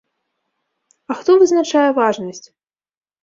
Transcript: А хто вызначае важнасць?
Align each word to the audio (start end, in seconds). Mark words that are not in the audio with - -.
А 1.09 1.17
хто 1.19 1.31
вызначае 1.43 1.85
важнасць? 1.99 2.43